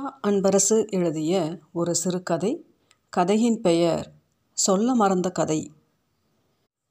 [0.00, 2.64] அன்பரசு எழுதிய ஒரு சிறுகதை.
[3.08, 4.12] கதையின் பெயர்
[4.52, 5.70] சொல்ல மறந்த கதை.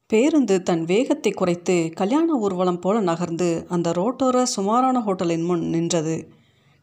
[0.08, 6.30] பேருந்து தன் வேகத்தை குறைத்து கல்யாண ஊர்வலம் போல நகர்ந்து அந்த ரோட்டோர சுமாரான ஹோட்டலின் முன் நின்றது.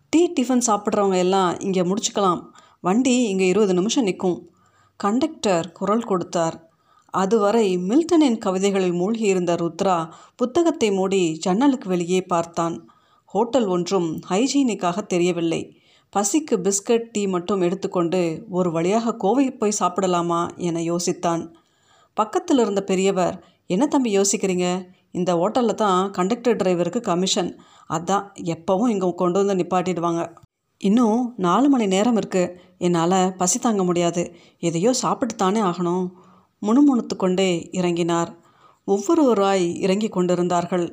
[0.09, 2.43] டீ டிஃபன் சாப்பிட்றவங்க எல்லாம் இங்கே முடிச்சுக்கலாம்.
[2.81, 4.51] வண்டி இங்கே இருபது நிமிஷம் நிற்கும்.
[4.97, 6.71] கண்டக்டர் குரல் கொடுத்தார்.
[7.11, 12.89] அதுவரை மில்டனின் கவிதைகளில் மூழ்கியிருந்த ருத்ரா புத்தகத்தை மூடி ஜன்னலுக்கு வெளியே பார்த்தான்.
[13.25, 15.81] ஹோட்டல் ஒன்றும் ஹைஜீனிக்காக தெரியவில்லை.
[16.17, 21.43] பசிக்கு பிஸ்கட் டீ மட்டும் எடுத்துக்கொண்டு ஒரு வழியாக கோவை போய் சாப்பிடலாமா என யோசித்தான்.
[22.15, 23.35] பக்கத்தில் இருந்த பெரியவர்
[23.67, 24.67] என்ன தம்பி யோசிக்கிறீங்க?
[25.13, 27.51] இந்த ஹோட்டலில் தான் கண்டக்டர் டிரைவருக்கு கமிஷன்
[27.91, 30.23] அதான் எப்போவும் இங்கே கொண்டு வந்து நிப்பாட்டிடுவாங்க.
[30.79, 34.25] இன்னும் நாலு மணி நேரம் இருக்குது என்னால் பசி தாங்க முடியாது.
[34.59, 36.07] எதையோ சாப்பிட்டு தானே ஆகணும்.
[36.63, 38.33] முணுமுணுத்து கொண்டே இறங்கினார்.
[38.87, 40.87] ஒவ்வொருவராய் இறங்கி கொண்டிருந்தார்கள்.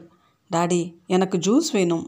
[0.52, 2.06] டாடி எனக்கு ஜூஸ் வேணும்.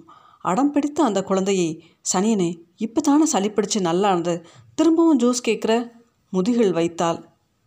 [0.52, 1.70] அடம் பிடித்த அந்த குழந்தையை
[2.12, 2.50] சனியனே
[2.86, 4.40] இப்போ தானே சளி பிடிச்சு நல்லா இருந்தது
[4.78, 5.74] திரும்பவும் ஜூஸ் கேட்குற
[6.34, 7.20] முதுகில் வைத்தாள்.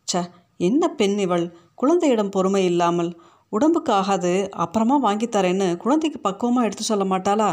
[0.08, 0.22] ச
[0.60, 1.44] என்ன பெண் இவள்?
[1.74, 3.10] குழந்தையிடம் பொறுமை இல்லாமல்.
[3.52, 4.32] உடம்புக்கு ஆகாது
[4.64, 7.50] அப்புறமா வாங்கித்தரேன்னு குழந்தைக்கு பக்குவமாக எடுத்து சொல்ல மாட்டாளா?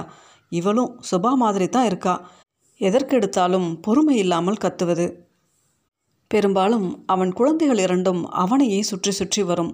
[0.52, 2.16] இவளும் சுபா மாதிரி தான் இருக்கா.
[2.82, 5.06] எதற்கு எடுத்தாலும் பொறுமை இல்லாமல் கத்துவது.
[6.32, 9.74] பெரும்பாலும் அவன் குழந்தைகள் இரண்டும் அவனையே சுற்றி சுற்றி வரும்.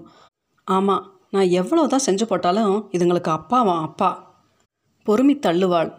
[0.67, 1.05] ஆமாம்
[1.35, 4.09] நான் எவ்வளோ தான் செஞ்சு போட்டாலும் இதுங்களுக்கு அப்பாவான் அப்பா?
[5.05, 5.91] பொறுமி தள்ளுவாள்.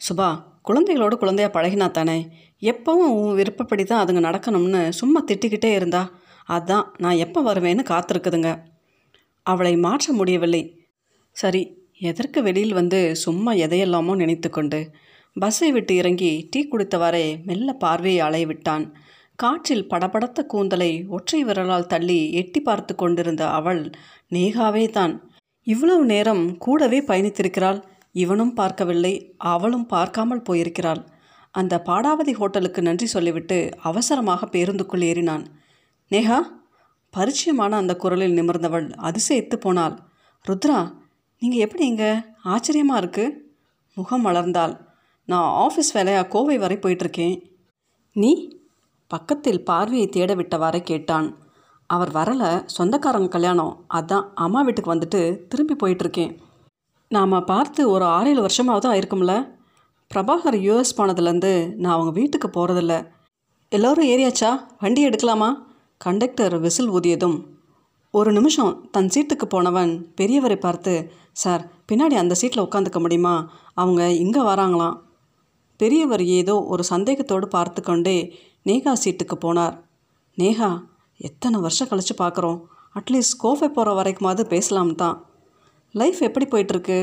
[0.00, 0.28] சுபா
[0.68, 2.18] குழந்தைகளோட குழந்தையா பழகினா தானே?
[2.62, 6.02] எப்பவும் உன் விருப்பப்படி தான் அதுங்க நடக்கணும்னு சும்மா திட்டிக்கிட்டே இருந்தா?
[6.48, 8.50] அதான் நான் எப்போ வருவேன்னு காத்திருக்குதுங்க.
[9.46, 10.62] அவளை மாற்ற முடியவில்லை.
[11.36, 11.62] சரி
[12.10, 14.80] எதற்கு வெளியில் வந்து சும்மா எதையெல்லாமோ நினைத்து கொண்டு
[15.36, 18.84] பஸ்ஸை விட்டு இறங்கி டீ குடித்தவாறே மெல்ல பார்வையை அலைய விட்டான்.
[19.38, 23.82] காற்றில் படபடத்த கூந்தலை ஒற்றை விரலால் தள்ளி எட்டி பார்த்து கொண்டிருந்த அவள்
[24.34, 25.14] நேகாவே தான்.
[25.66, 27.80] இவ்வளவு நேரம் கூடவே பயணித்திருக்கிறாள்.
[28.16, 31.02] இவனும் பார்க்கவில்லை அவளும் பார்க்காமல் போயிருக்கிறாள்.
[31.54, 35.44] அந்த பாடாவதி ஹோட்டலுக்கு நன்றி சொல்லிவிட்டு அவசரமாக பேருந்துக்குள் ஏறினான்.
[36.10, 36.38] நேஹா!
[37.14, 39.94] பரிச்சயமான அந்த குரலில் நிமிர்ந்தவள் அதிசயித்து போனாள்.
[40.44, 40.78] ருத்ரா
[41.42, 42.10] நீங்கள் எப்படி இங்கே?
[42.44, 43.34] ஆச்சரியமாக இருக்குது
[43.96, 44.74] முகம் வளர்ந்தாள்
[45.28, 47.36] நான் ஆஃபீஸ் வேலையாக கோவை வரை போயிட்டுருக்கேன்.
[48.16, 48.32] நீ?
[49.10, 51.28] பக்கத்தில் பார்வையை தேட விட்டவாறே கேட்டான்.
[51.90, 52.50] அவர் வரலை.
[52.76, 53.72] சொந்தக்காரங்க கல்யாணம்.
[53.94, 56.32] அதான் அம்மா வீட்டுக்கு வந்துட்டு திரும்பி போயிட்டுருக்கேன்.
[57.10, 59.32] நாம் பார்த்து ஒரு ஆறேழு வருஷமாவது ஆயிருக்கும்ல.
[60.10, 62.94] பிரபாகர் யூஎஸ் போனதுலேருந்து நான் அவங்க வீட்டுக்கு போகிறதில்ல
[63.68, 64.50] எல்லோரும் ஏறியாச்சா?
[64.80, 65.48] வண்டி எடுக்கலாமா?
[65.96, 67.36] கண்டக்டர் விசில் ஊதியதும்.
[68.10, 73.50] ஒரு நிமிஷம் தன் சீட்டுக்கு போனவன் பெரியவரை பார்த்து சார் பின்னாடி அந்த சீட்டில் உட்காந்துக்க முடியுமா?
[73.74, 74.96] அவங்க இங்கே வராங்களாம்.
[75.76, 78.18] பெரியவர் ஏதோ ஒரு சந்தேகத்தோடு பார்த்து கொண்டே
[78.64, 79.74] நேகா சீட்டுக்கு போனார்.
[80.38, 80.70] நேகா
[81.20, 82.60] எத்தனை வருஷம் கழித்து பார்க்குறோம்.
[82.94, 85.16] அட்லீஸ்ட் கோஃபை போகிற வரைக்குமாவது பேசலாம் தான்
[85.96, 86.98] லைஃப் எப்படி போயிட்டுருக்கு?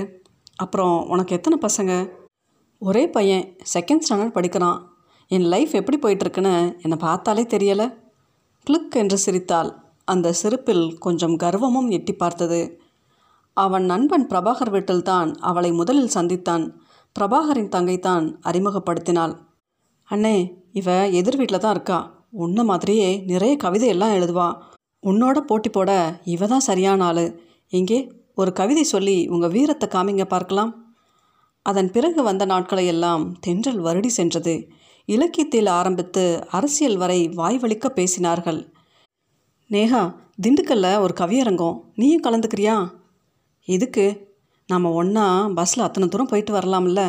[0.55, 2.09] அப்புறம் உனக்கு எத்தனை பசங்க?
[2.79, 4.93] ஒரே பையன் செகண்ட் ஸ்டாண்டர்ட் படிக்கிறான்.
[5.27, 7.97] என் லைஃப் எப்படி போயிட்டுருக்குன்னு என்னை பார்த்தாலே தெரியலை.
[8.63, 9.75] கிளிக் என்று சிரித்தாள்.
[10.05, 12.81] அந்த சிரிப்பில் கொஞ்சம் கர்வமும் எட்டி பார்த்தது.
[13.53, 16.71] அவன் நண்பன் பிரபாகர் வீட்டில்தான் அவளை முதலில் சந்தித்தான்.
[17.19, 19.37] பிரபாகரின் தங்கைத்தான் அறிமுகப்படுத்தினாள்.
[20.09, 22.25] அண்ணே இவ எதிர் வீட்டில் தான் இருக்கா.
[22.31, 24.61] உன்ன மாதிரியே நிறைய கவிதையெல்லாம் எழுதுவா.
[25.03, 27.39] உன்னோட போட்டி போட இவ தான் சரியான ஆள்.
[27.69, 30.71] இங்கே ஒரு கவிதை சொல்லி உங்கள் வீரத்தை காமிங்க பார்க்கலாம்.
[31.65, 34.55] அதன் பிறகு வந்த நாட்களையெல்லாம் தென்றல் வருடி சென்றது.
[35.05, 38.59] இலக்கியத்தில் ஆரம்பித்து அரசியல் வரை வாய்வழிக்க பேசினார்கள்.
[39.69, 40.01] நேஹா
[40.41, 42.75] திண்டுக்கல்ல ஒரு கவியரங்கம் நீயும் கலந்துக்கிறியா?
[43.67, 44.05] எதுக்கு?
[44.67, 47.01] நாம் ஒன்றா பஸ்ஸில் அத்தனை தூரம் போயிட்டு வரலாம்ல.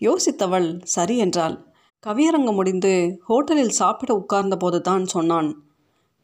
[0.00, 1.56] யோசித்தவள் சரி என்றாள்.
[2.06, 2.92] கவியரங்கம் முடிந்து
[3.28, 5.50] ஹோட்டலில் சாப்பிட உட்கார்ந்த போது தான் சொன்னான்.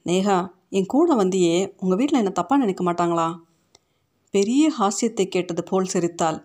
[0.07, 0.39] நேஹா
[0.71, 3.29] என் கூட வந்தியே உங்கள் வீட்டில் என்ன தப்பாக நினைக்க மாட்டாங்களா?
[4.37, 6.39] பெரிய ஹாஸ்யத்தை கேட்டது போல் சிரித்தாள்.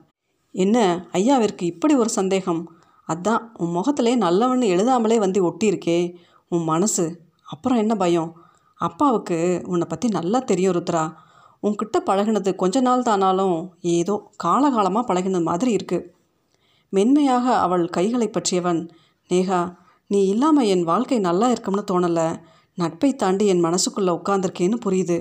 [0.55, 0.77] என்ன
[1.13, 2.61] ஐயாவிற்கு இப்படி ஒரு சந்தேகம்?
[3.07, 5.99] அதான் உன் முகத்திலே நல்லவன்னு எழுதாமலே வந்து ஒட்டியிருக்கே.
[6.51, 7.05] உன் மனசு
[7.43, 8.29] அப்புறம் என்ன பயம்?
[8.81, 9.37] அப்பாவுக்கு
[9.71, 11.03] உன்னை பற்றி நல்லா தெரியும் ருத்ரா.
[11.63, 13.57] உன்கிட்ட பழகினது கொஞ்ச நாள் தானாலும்
[13.95, 14.13] ஏதோ
[14.43, 16.07] காலகாலமாக பழகின மாதிரி இருக்குது
[16.93, 18.79] மென்மையாக அவள் கைகளை பற்றியவன்.
[19.29, 19.59] நேகா
[20.11, 22.29] நீ இல்லாமல் என் வாழ்க்கை நல்லா இருக்கும்னு தோணலை.
[22.77, 25.17] நட்பை தாண்டி என் மனசுக்குள்ளே உட்காந்துருக்கேன்னு புரியுது.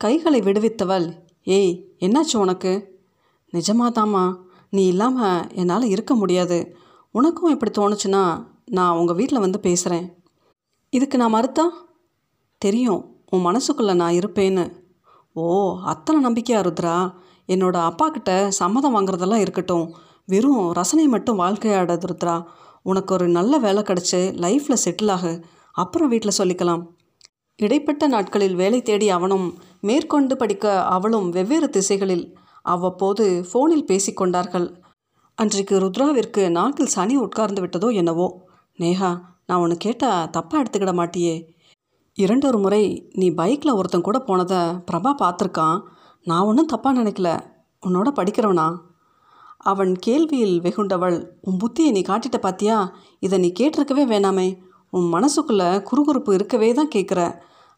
[0.00, 1.06] கைகளை விடுவித்தவள்
[1.46, 3.02] ஏய் என்னாச்சு உனக்கு?
[3.52, 4.36] நிஜமாதாம்மா
[4.70, 6.76] நீ இல்லாமல் என்னால் இருக்க முடியாது.
[7.10, 10.14] உனக்கும் இப்படி தோணுச்சுன்னா நான் உங்கள் வீட்டில் வந்து பேசுகிறேன்
[10.90, 11.64] இதுக்கு நான் மறுத்தா?
[12.58, 14.72] தெரியும் உன் மனசுக்குள்ளே நான் இருப்பேன்னு.
[15.32, 17.14] ஓ அத்தனை நம்பிக்கையா ருத்ரா?
[17.48, 19.94] என்னோட அப்பா கிட்ட சம்மதம் வாங்குறதெல்லாம் இருக்கட்டும்.
[20.26, 22.44] வெறும் ரசனை மட்டும் வாழ்க்கையாடாது ருத்ரா.
[22.82, 25.42] உனக்கு ஒரு நல்ல வேலை கிடச்சி லைஃப்பில் செட்டில் ஆகு.
[25.72, 26.93] அப்புறம் வீட்டில் சொல்லிக்கலாம்.
[27.56, 34.74] இடைப்பட்ட நாட்களில் வேலை தேடி அவனும் மேற்கொண்டு படிக்க அவளும் வெவ்வேறு திசைகளில் அவ்வப்போது ஃபோனில் பேசிக்கொண்டார்கள்.
[35.34, 38.40] அன்றைக்கு ருத்ராவிற்கு நாக்கில் சனி உட்கார்ந்து விட்டதோ என்னவோ.
[38.78, 41.34] நேஹா நான் ஒன்று கேட்டால் தப்பாக எடுத்துக்கிட மாட்டியே.
[42.14, 45.80] இரண்டொரு முறை நீ பைக்கில் ஒருத்தன் கூட போனதை பிரபா பார்த்துருக்கான்.
[46.24, 47.40] நான் ஒன்றும் தப்பாக நினைக்கல.
[47.86, 48.78] உன்னோட படிக்கிறவனா?
[49.56, 52.96] அவன் கேள்வியில் வெகுண்டவள் உன் புத்தியை நீ காட்டிட்ட பாத்தியா?
[53.20, 54.48] இதை நீ கேட்டிருக்கவே வேணாமே.
[54.96, 57.20] உன் மனசுக்குள்ளே குறுகுறுப்பு இருக்கவே தான் கேட்குற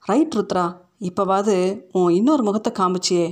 [0.03, 0.65] ரைட் ருத்ரா.
[1.09, 1.55] இப்போவாது
[1.93, 3.27] உன் இன்னொரு முகத்தை காமிச்சியே.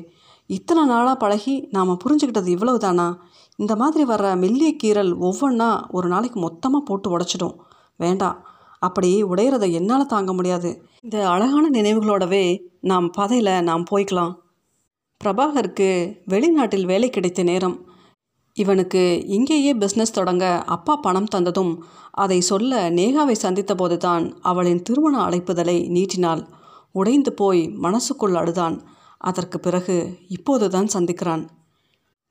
[0.51, 3.07] இத்தனை நாளாக பழகி நாம் புரிஞ்சுக்கிட்டது இவ்வளவு தானா
[3.57, 7.57] இந்த மாதிரி வர்ற மெல்லிய கீரல் ஒவ்வொன்றா ஒரு நாளைக்கு மொத்தமாக போட்டு உடைச்சிடும்.
[7.97, 8.39] வேண்டாம்
[8.79, 10.71] அப்படி உடையிறதை என்னால் தாங்க முடியாது.
[11.03, 12.45] இந்த அழகான நினைவுகளோடவே
[12.91, 14.33] நாம் பதையில் நாம் போய்க்கலாம்.
[15.21, 15.89] பிரபாகருக்கு
[16.33, 17.77] வெளிநாட்டில் வேலை கிடைத்த நேரம்.
[18.57, 21.73] இவனுக்கு இங்கேயே பிஸ்னஸ் தொடங்க அப்பா பணம் தந்ததும்
[22.11, 26.43] அதை சொல்ல நேகாவை சந்தித்த போதுதான் அவளின் திருமண அழைப்புதலை நீட்டினாள்.
[26.93, 28.77] உடைந்து போய் மனசுக்குள் அழுதான்.
[29.21, 29.97] அதற்கு பிறகு
[30.29, 31.45] இப்போதுதான் சந்திக்கிறான்.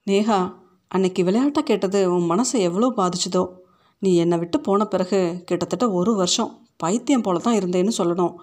[0.07, 0.39] நேகா
[0.87, 3.43] அன்னைக்கு விளையாட்டாக கேட்டது உன் மனசை எவ்வளோ பாதிச்சதோ.
[4.01, 8.33] நீ என்னை விட்டு போன பிறகு கிட்டத்தட்ட ஒரு வருஷம் பைத்தியம் போல தான் இருந்தேன்னு சொல்லணும்.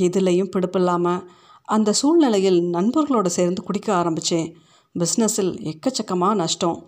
[0.00, 1.24] எதுலேயும் பிடிப்பில்லாமல்
[1.68, 4.48] அந்த சூழ்நிலையில் நண்பர்களோடு சேர்ந்து குடிக்க ஆரம்பித்தேன்
[4.94, 6.78] பிஸ்னஸில் எக்கச்சக்கமாக நஷ்டம்.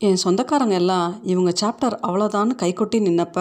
[0.00, 3.38] என் சொந்தக்காரங்க எல்லாம் இவங்க சாப்டர் அவ்வளோதான்னு கைகொட்டி நின்னப்ப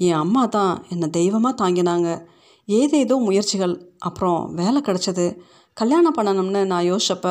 [0.00, 2.08] என் அம்மா தான் என்னை தெய்வமாக தாங்கினாங்க.
[2.68, 3.74] ஏதேதோ முயற்சிகள்
[4.08, 5.26] அப்புறம் வேலை கிடச்சது.
[5.76, 7.28] கல்யாணம் பண்ணணும்னு நான் யோசிச்சப்ப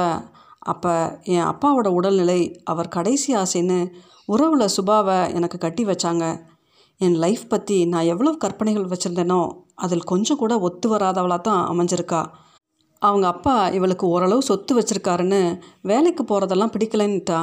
[0.71, 0.91] அப்போ
[1.35, 2.39] என் அப்பாவோட உடல்நிலை
[2.71, 3.79] அவர் கடைசி ஆசைன்னு
[4.29, 6.25] உறவில் சுபாவை எனக்கு கட்டி வச்சாங்க.
[7.01, 9.41] என் லைஃப் பற்றி நான் எவ்வளோ கற்பனைகள் வச்சுருந்தேனோ
[9.85, 12.21] அதில் கொஞ்சம் கூட ஒத்து வராதவளாக தான் அமைஞ்சிருக்கா.
[13.01, 15.41] அவங்க அப்பா இவளுக்கு ஓரளவு சொத்து வச்சிருக்காருன்னு
[15.91, 17.41] வேலைக்கு போகிறதெல்லாம் பிடிக்கலைன்னுட்டா.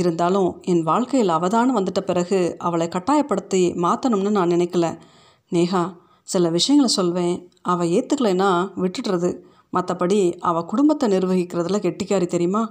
[0.00, 4.98] இருந்தாலும் என் வாழ்க்கையில் அவதானம் வந்துட்ட பிறகு அவளை கட்டாயப்படுத்தி மாற்றணும்னு நான் நினைக்கல.
[5.52, 5.82] நேஹா
[6.22, 7.36] சில விஷயங்களை சொல்வேன்.
[7.62, 8.50] அவள் ஏற்றுக்கலைன்னா
[8.82, 9.30] விட்டுடுறது.
[9.72, 12.62] மற்றபடி அவள் குடும்பத்தை நிர்வகிக்கிறதுல கெட்டிக்காரி தெரியுமா?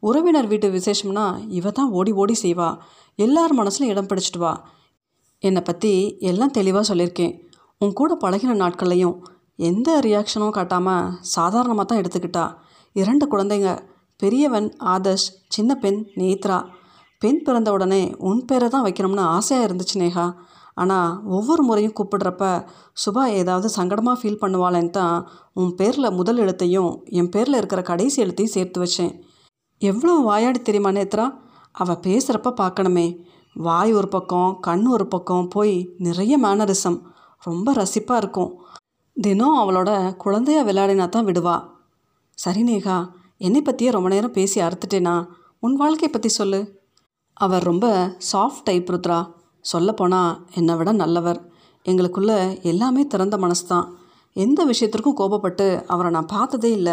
[0.00, 2.78] உறவினர் வீட்டு விசேஷம்னா இவ தான் ஓடி ஓடி செய்வா.
[3.16, 4.52] எல்லார் மனசுலையும் இடம் பிடிச்சிட்டு வா.
[5.38, 7.34] என்னை பற்றி எல்லாம் தெளிவாக சொல்லியிருக்கேன்.
[7.78, 9.16] உன் கூட பழகின நாட்கள்லையும்
[9.56, 12.44] எந்த ரியாக்ஷனும் காட்டாமல் சாதாரணமாக தான் எடுத்துக்கிட்டா.
[12.92, 13.70] இரண்டு குழந்தைங்க
[14.16, 16.58] பெரியவன் ஆதர்ஷ் சின்ன பெண் நேத்ரா.
[17.24, 20.26] பெண் பிறந்த உடனே உன் பேரை தான் வைக்கணும்னு ஆசையாக இருந்துச்சு நேஹா
[20.82, 22.44] ஆனால் ஒவ்வொரு முறையும் கூப்பிடுறப்ப
[23.02, 25.16] சுபா ஏதாவது சங்கடமாக ஃபீல் பண்ணுவாளேன்னு தான்
[25.60, 29.12] உன் பேரில் முதல் எழுத்தையும் என் பேரில் இருக்கிற கடைசி எழுத்தையும் சேர்த்து வச்சேன்.
[29.80, 31.26] எவ்வளோ வாயாடி தெரியுமா நேத்ரா?
[31.74, 33.06] அவள் பேசுகிறப்ப பார்க்கணுமே.
[33.56, 35.74] வாய் ஒரு பக்கம் கண் ஒரு பக்கம் போய்
[36.06, 36.98] நிறைய மேனரிசம்
[37.42, 38.52] ரொம்ப ரசிப்பாக இருக்கும்.
[39.16, 39.90] தினம் அவளோட
[40.22, 41.56] குழந்தையாக விளையாடினா தான் விடுவா.
[42.38, 42.96] சரி நேகா
[43.38, 45.16] என்னை பற்றியே ரொம்ப நேரம் பேசி அறுத்துட்டேனா?
[45.60, 46.60] உன் வாழ்க்கையை பற்றி சொல்லு.
[47.34, 49.32] அவர் ரொம்ப சாஃப்ட் டைப் ருத்ரா.
[49.60, 51.52] சொல்லப்போனால் என்னை விட நல்லவர்.
[51.84, 53.96] எங்களுக்குள்ள எல்லாமே திறந்த மனசு தான்
[54.32, 56.92] எந்த விஷயத்திற்கும் கோபப்பட்டு அவரை நான் பார்த்ததே இல்லை.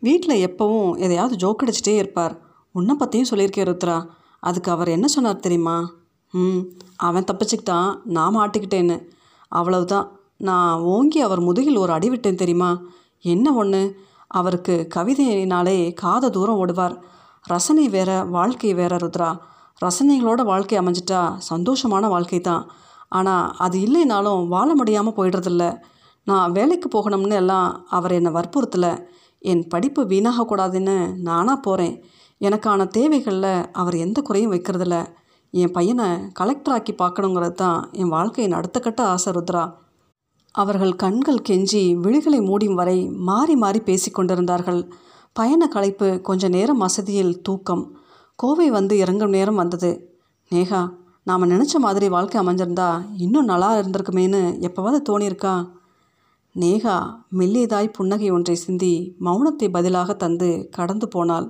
[0.00, 2.40] வீட்டில் எப்போவும் எதையாவது ஜோக் அடிச்சிட்டே இருப்பார்.
[2.72, 4.06] உன்னை பற்றியும் சொல்லியிருக்கேன் ருத்ரா.
[4.40, 5.90] அதுக்கு அவர் என்ன சொன்னார் தெரியுமா?
[6.30, 6.58] ம்
[6.96, 8.00] அவன் தப்பிச்சுக்கிட்டான்.
[8.04, 9.10] நான் மாட்டிக்கிட்டேன்னு.
[9.48, 10.18] அவ்வளவுதான்.
[10.36, 12.80] நான் ஓங்கி அவர் முதுகில் ஒரு அடி விட்டேன் தெரியுமா?
[13.20, 13.96] என்ன ஒன்று
[14.26, 16.96] அவருக்கு கவிதையினாலே காத தூரம் ஓடுவார்.
[17.44, 19.30] ரசனை வேற வாழ்க்கை வேற ருத்ரா.
[19.84, 21.20] ரசனைகளோட வாழ்க்கை அமைஞ்சிட்டா
[21.50, 22.70] சந்தோஷமான வாழ்க்கை தான்.
[23.08, 25.80] ஆனால் அது இல்லைனாலும் வாழ முடியாமல் போயிடுறதில்ல.
[26.24, 28.92] நான் வேலைக்கு போகணும்னு எல்லாம் அவர் என்னை வற்புறுத்தலை.
[29.38, 32.04] என் படிப்பு வீணாகக்கூடாதுன்னு நானாக போகிறேன்
[32.40, 34.96] எனக்கான தேவைகளில் அவர் எந்த குறையும் வைக்கிறதில்ல.
[35.50, 36.06] என் பையனை
[36.40, 39.72] கலெக்டராக்கி பார்க்கணுங்கிறது தான் என் வாழ்க்கையின் அடுத்தக்கட்ட ஆசை ருத்ரா.
[40.54, 44.80] அவர்கள் கண்கள் கெஞ்சி விழிகளை மூடும் வரை மாறி மாறி பேசிக்கொண்டிருந்தார்கள்
[45.38, 47.82] பயண களைப்பு கொஞ்ச நேரம் வசதியில் தூக்கம்.
[48.36, 49.90] கோவை வந்து இறங்கும் நேரம் வந்தது.
[50.50, 50.80] நேகா
[51.22, 55.54] நாம் நினச்ச மாதிரி வாழ்க்கை அமைஞ்சிருந்தா இன்னும் நல்லா இருந்திருக்குமேன்னு எப்போவாவது தோணியிருக்கா?
[56.54, 56.94] நேகா
[57.38, 61.48] மெல்லியதாய் புன்னகை ஒன்றை சிந்தி மௌனத்தை பதிலாக தந்து கடந்து போனாள்.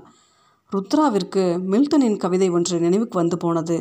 [0.72, 3.78] ருத்ராவிற்கு மில்டனின் கவிதை ஒன்று நினைவுக்கு வந்து போனது.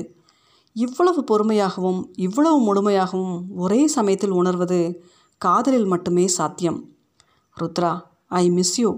[0.76, 4.80] இவ்வளவு பொறுமையாகவும் இவ்வளவு முழுமையாகவும் ஒரே சமயத்தில் உணர்வது
[5.42, 6.80] காதலில் மட்டுமே சாத்தியம்.
[7.58, 7.92] Rudra
[8.42, 8.92] I miss you.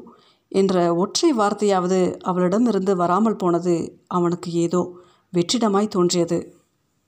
[0.49, 4.95] என்ற ஒற்றை வார்த்தையாவது அவளிடமிருந்து வராமல் போனது அவனுக்கு ஏதோ
[5.33, 6.58] வெற்றிடமாய் தோன்றியது.